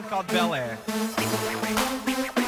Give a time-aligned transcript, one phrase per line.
[0.00, 2.39] town called Bel Air.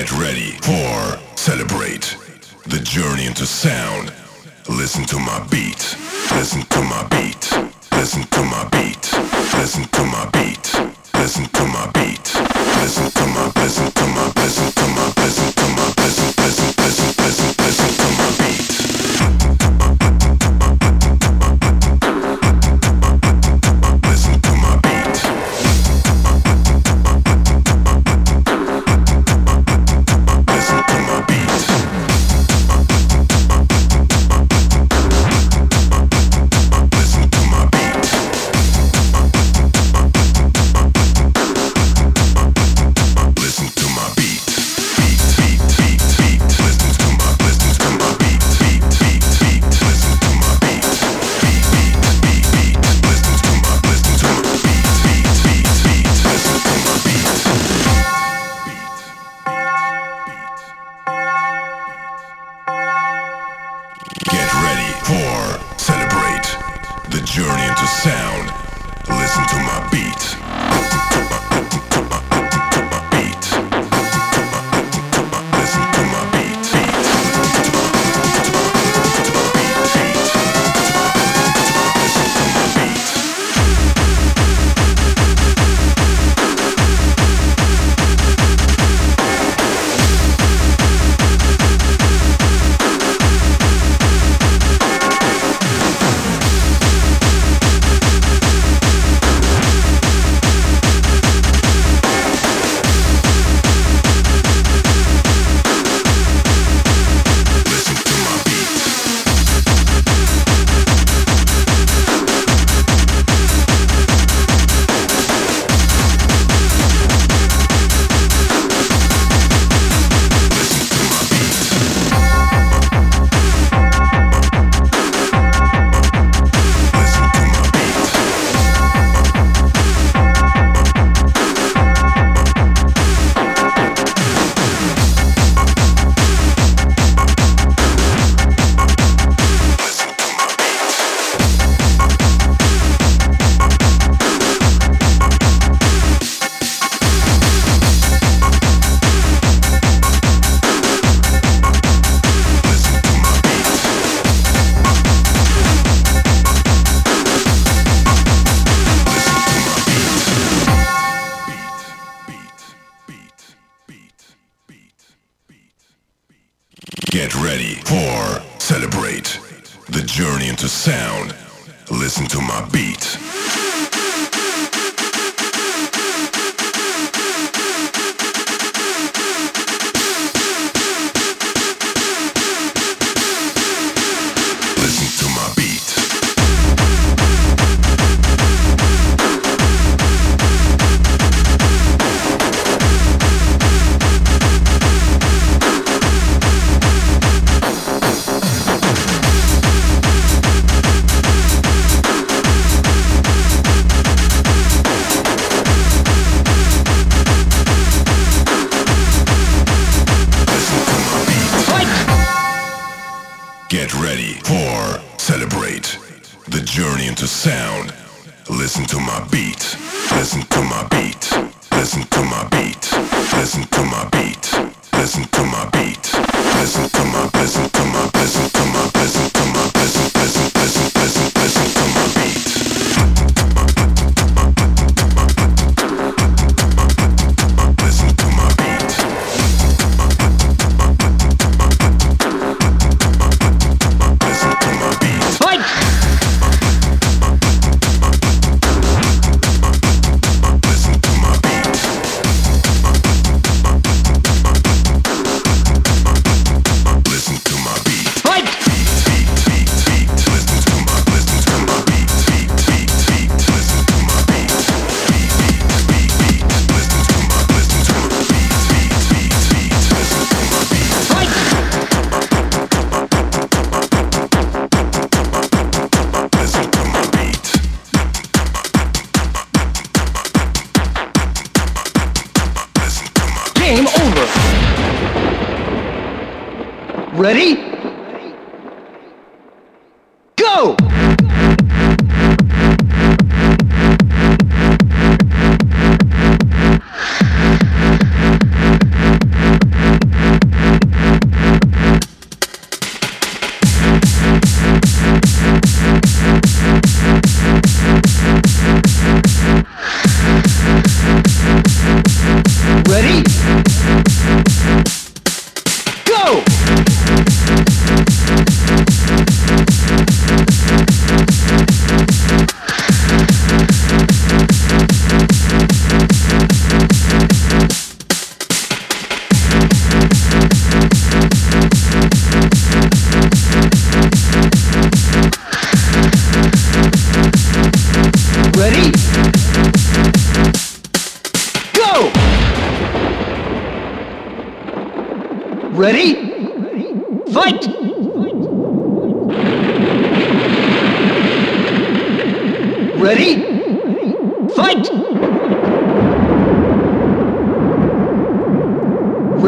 [0.00, 2.16] Get ready for Celebrate
[2.64, 4.10] the journey into sound.
[4.66, 5.94] Listen to my beat.
[6.32, 7.52] Listen to my beat.
[7.92, 9.12] Listen to my beat.
[9.52, 10.72] Listen to my beat.
[11.12, 12.34] Listen to my beat.
[12.80, 17.14] Listen to my listen to my listen to my listen to my listen listen listen
[17.22, 17.49] listen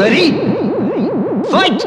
[0.03, 0.31] Ready?
[1.49, 1.81] Fight!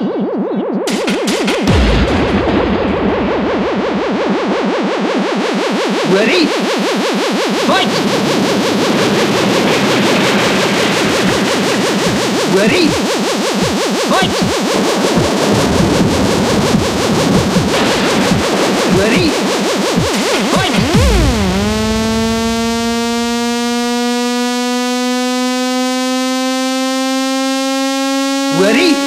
[6.14, 6.46] Ready?
[7.66, 7.92] Fight!
[12.56, 12.88] Ready?
[14.08, 14.32] Fight!
[18.96, 19.65] Ready?
[28.76, 29.05] Ready?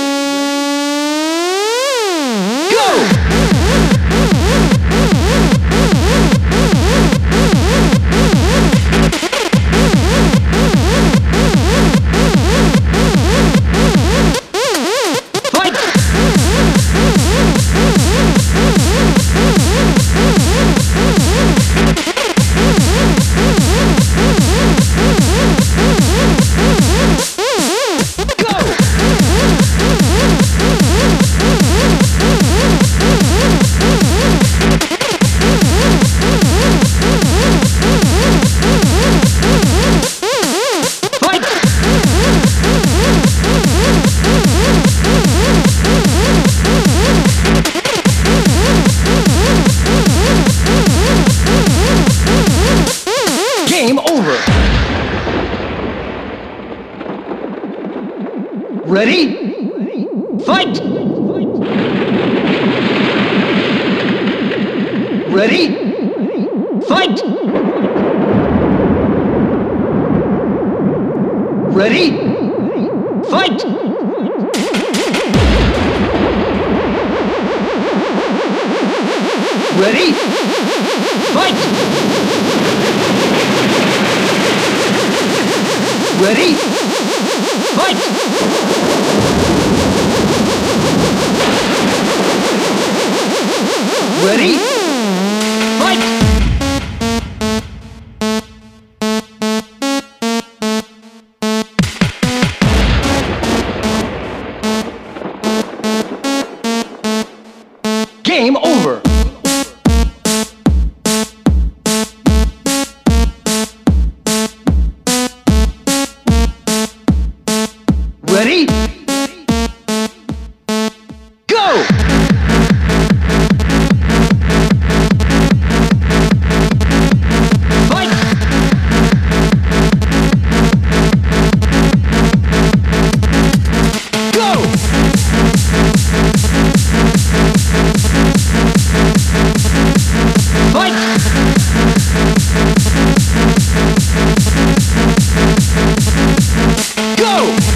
[147.30, 147.69] Go!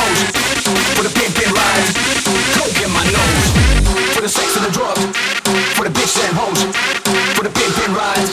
[0.00, 0.36] post
[0.96, 1.88] for the pimp pimpin' lines.
[2.56, 3.46] Coke in my nose
[4.14, 5.04] for the sex and the drugs
[5.76, 6.60] for the bitch and hoes
[7.36, 8.29] for the pimp pimpin' rides.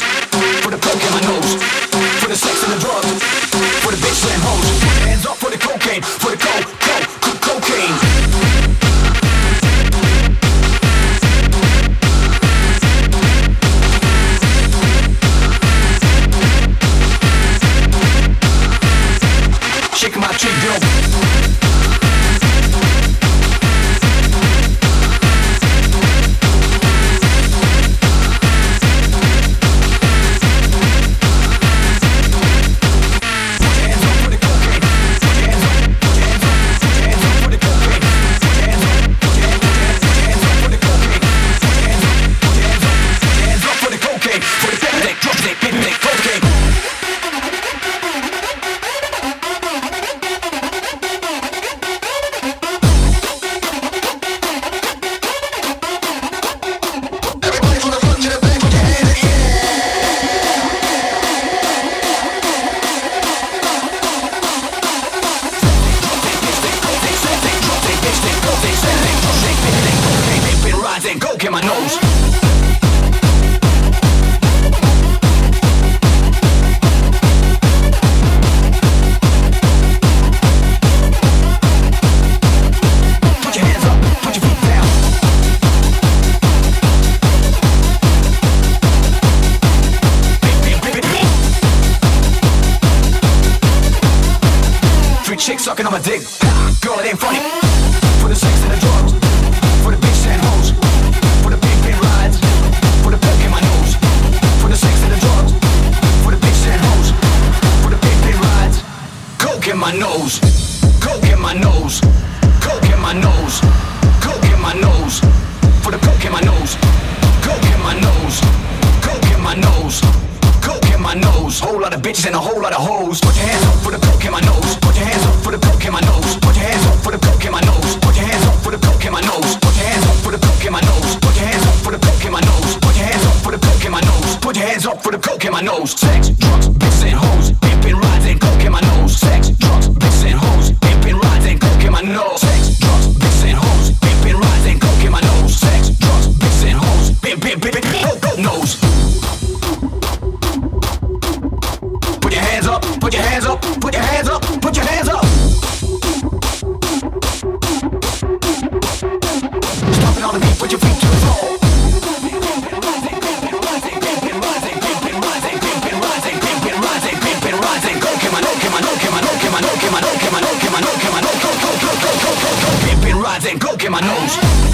[174.02, 174.67] my nose.